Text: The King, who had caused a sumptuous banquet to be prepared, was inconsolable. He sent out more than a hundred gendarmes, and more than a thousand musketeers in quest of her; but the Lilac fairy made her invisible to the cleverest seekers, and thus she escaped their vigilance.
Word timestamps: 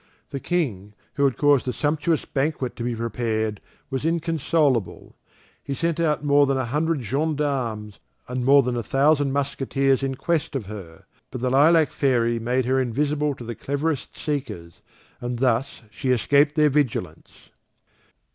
The 0.31 0.39
King, 0.39 0.95
who 1.13 1.25
had 1.25 1.37
caused 1.37 1.67
a 1.67 1.71
sumptuous 1.73 2.25
banquet 2.25 2.75
to 2.75 2.83
be 2.83 2.95
prepared, 2.95 3.61
was 3.91 4.03
inconsolable. 4.03 5.15
He 5.63 5.75
sent 5.75 5.99
out 5.99 6.23
more 6.23 6.47
than 6.47 6.57
a 6.57 6.65
hundred 6.65 7.03
gendarmes, 7.03 7.99
and 8.27 8.43
more 8.43 8.63
than 8.63 8.75
a 8.75 8.81
thousand 8.81 9.31
musketeers 9.31 10.01
in 10.01 10.15
quest 10.15 10.55
of 10.55 10.65
her; 10.65 11.05
but 11.29 11.41
the 11.41 11.51
Lilac 11.51 11.91
fairy 11.91 12.39
made 12.39 12.65
her 12.65 12.79
invisible 12.81 13.35
to 13.35 13.43
the 13.43 13.53
cleverest 13.53 14.17
seekers, 14.17 14.81
and 15.19 15.37
thus 15.37 15.83
she 15.91 16.09
escaped 16.09 16.55
their 16.55 16.71
vigilance. 16.71 17.51